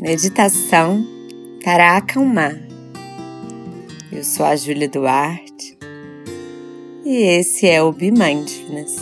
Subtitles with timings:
[0.00, 1.06] meditação
[1.62, 2.54] para acalmar.
[4.12, 5.78] Eu sou a Júlia Duarte
[7.04, 8.96] e esse é o Be Mindfulness.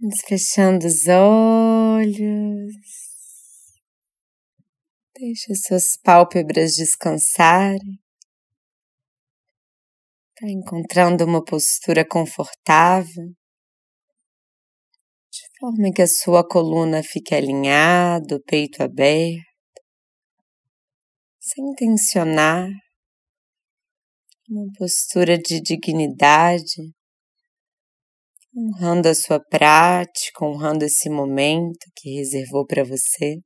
[0.00, 3.13] Vamos fechando os olhos.
[5.16, 8.00] Deixe suas pálpebras descansarem.
[10.30, 13.26] Está encontrando uma postura confortável,
[15.30, 19.44] de forma que a sua coluna fique alinhada, o peito aberto,
[21.38, 22.68] sem tensionar,
[24.50, 26.92] uma postura de dignidade,
[28.52, 33.36] honrando a sua prática, honrando esse momento que reservou para você.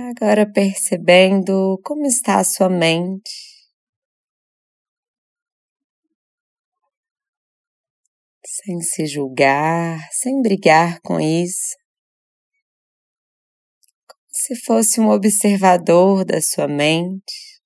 [0.00, 3.32] Agora percebendo como está a sua mente.
[8.46, 11.76] Sem se julgar, sem brigar com isso.
[14.06, 17.60] Como se fosse um observador da sua mente,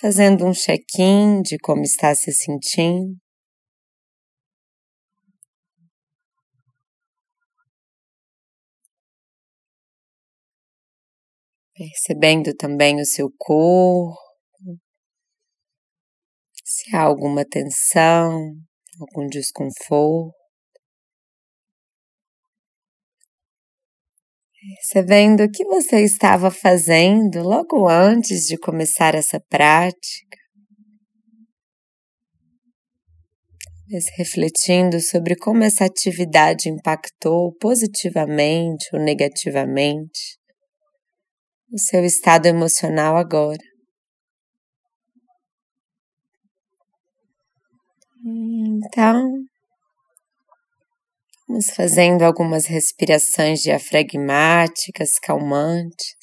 [0.00, 3.16] fazendo um check-in de como está se sentindo.
[11.76, 14.16] Percebendo também o seu corpo,
[16.64, 18.54] se há alguma tensão,
[18.98, 20.34] algum desconforto.
[24.58, 30.36] Percebendo o que você estava fazendo logo antes de começar essa prática.
[33.88, 40.36] Mas refletindo sobre como essa atividade impactou positivamente ou negativamente
[41.72, 43.62] o seu estado emocional agora.
[48.24, 49.44] Então,
[51.48, 56.16] vamos fazendo algumas respirações diafragmáticas, calmantes.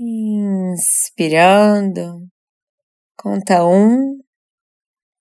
[0.00, 2.28] Inspirando,
[3.16, 4.18] conta um,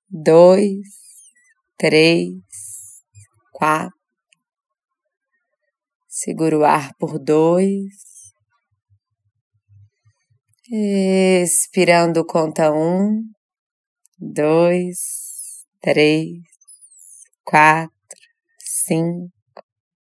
[0.09, 0.87] dois,
[1.77, 2.33] três,
[3.51, 3.96] quatro.
[6.19, 8.33] Segura o ar por dois.
[10.67, 13.21] Expirando, conta um,
[14.17, 14.97] dois,
[15.79, 16.41] três,
[17.45, 17.91] quatro,
[18.59, 19.31] cinco,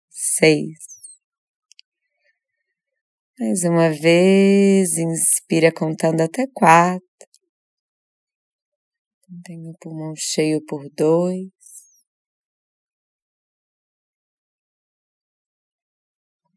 [0.09, 0.79] seis.
[3.41, 7.03] Mais uma vez, inspira contando até quatro.
[9.45, 11.64] Tem o pulmão cheio por dois.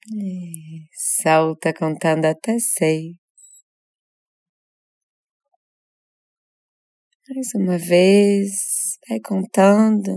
[0.09, 3.17] E solta contando até seis.
[7.29, 10.11] Mais uma vez, vai contando.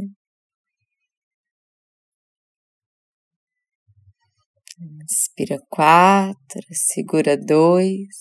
[5.03, 8.17] Inspira quatro, segura dois,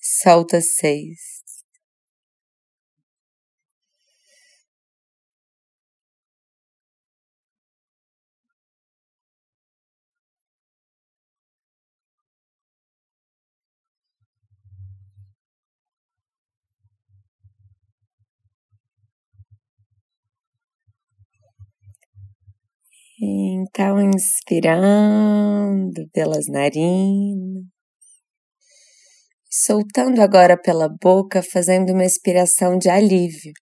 [0.00, 1.39] solta seis.
[23.22, 27.66] Então, inspirando pelas narinas,
[29.50, 33.52] soltando agora pela boca, fazendo uma expiração de alívio.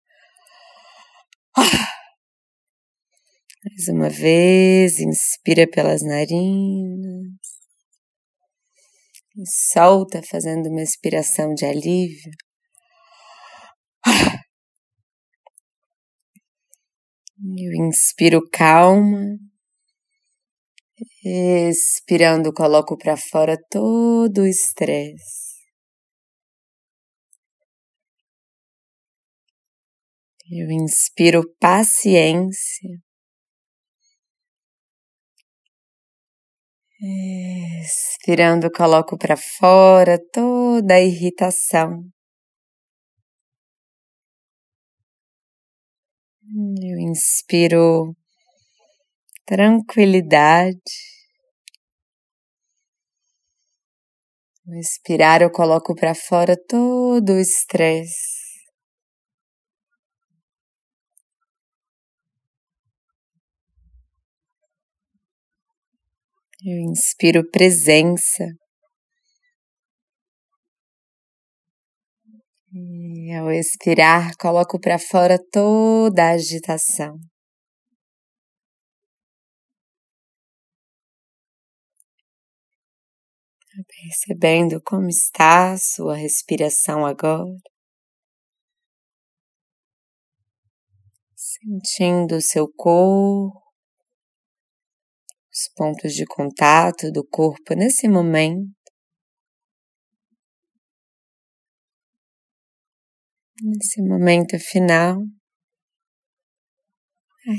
[3.65, 7.33] Mais uma vez, inspira pelas narinas.
[9.37, 9.43] E
[9.73, 12.31] solta, fazendo uma expiração de alívio.
[17.57, 19.48] Eu inspiro calma
[21.25, 25.59] Expirando, coloco para fora todo o estresse.
[30.51, 32.89] Eu inspiro paciência.
[37.01, 42.03] Expirando, coloco para fora toda a irritação.
[46.83, 48.17] Eu inspiro
[49.49, 50.79] tranquilidade.
[54.67, 58.37] No expirar, eu coloco para fora todo o estresse.
[66.63, 68.45] Eu inspiro presença.
[72.71, 77.19] E ao expirar, coloco para fora toda a agitação.
[83.87, 87.57] Percebendo como está a sua respiração agora.
[91.35, 93.63] Sentindo o seu corpo,
[95.53, 98.79] os pontos de contato do corpo nesse momento.
[103.63, 105.21] nesse momento final,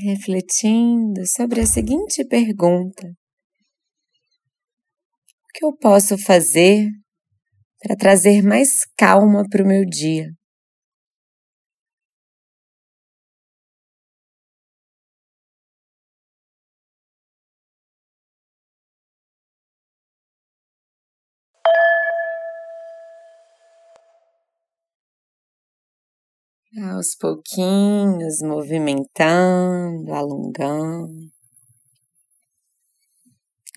[0.06, 3.19] refletindo sobre a seguinte pergunta:
[5.50, 6.88] O que eu posso fazer
[7.82, 10.28] para trazer mais calma para o meu dia?
[26.78, 31.39] Aos pouquinhos, movimentando, alongando.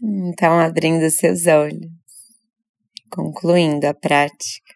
[0.04, 1.88] Então, abrindo seus olhos,
[3.08, 4.74] concluindo a prática.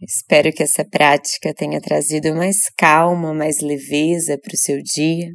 [0.00, 5.34] Espero que essa prática tenha trazido mais calma, mais leveza para o seu dia.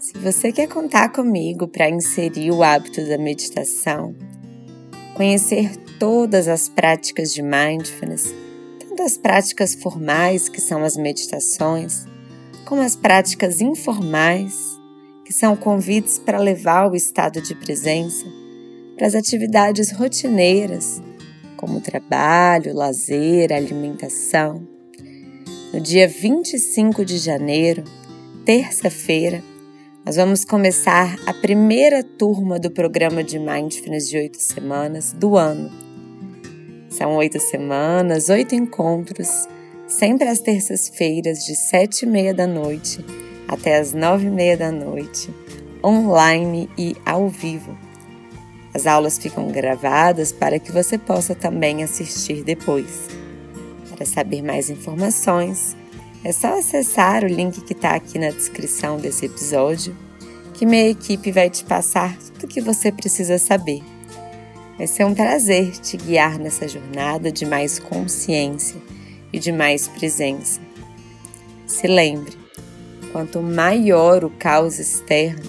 [0.00, 4.12] Se você quer contar comigo para inserir o hábito da meditação,
[5.14, 8.34] conhecer todas as práticas de mindfulness,
[8.80, 12.04] tanto as práticas formais, que são as meditações,
[12.64, 14.71] como as práticas informais,
[15.32, 18.26] são convites para levar o estado de presença
[18.96, 21.02] para as atividades rotineiras,
[21.56, 24.66] como trabalho, lazer, alimentação.
[25.72, 27.84] No dia 25 de janeiro,
[28.44, 29.42] terça-feira,
[30.04, 35.92] nós vamos começar a primeira turma do programa de Mindfulness de oito semanas do ano
[36.92, 39.48] são oito semanas, oito encontros,
[39.88, 43.04] sempre às terças-feiras, de sete e meia da noite
[43.52, 45.28] até as nove e meia da noite,
[45.84, 47.76] online e ao vivo.
[48.72, 53.08] As aulas ficam gravadas para que você possa também assistir depois.
[53.94, 55.76] Para saber mais informações,
[56.24, 59.94] é só acessar o link que está aqui na descrição desse episódio,
[60.54, 63.82] que minha equipe vai te passar tudo o que você precisa saber.
[64.78, 68.80] Vai ser um prazer te guiar nessa jornada de mais consciência
[69.30, 70.58] e de mais presença.
[71.66, 72.41] Se lembre,
[73.12, 75.44] quanto maior o caos externo,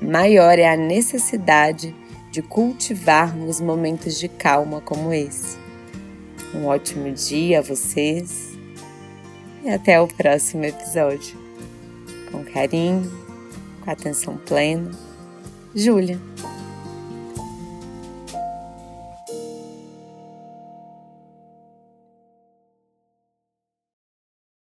[0.00, 1.94] maior é a necessidade
[2.32, 5.58] de cultivarmos momentos de calma como esse.
[6.54, 8.58] Um ótimo dia a vocês
[9.62, 11.36] e até o próximo episódio.
[12.32, 13.10] Com carinho,
[13.84, 14.90] com atenção plena,
[15.74, 16.18] Júlia.